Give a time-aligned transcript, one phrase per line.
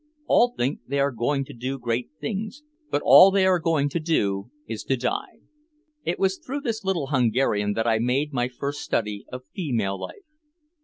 [0.25, 3.99] All think they are going to do great things, but all they are going to
[3.99, 5.41] do is to die."
[6.03, 10.25] It was through this little Hungarian that I made my first study of female life.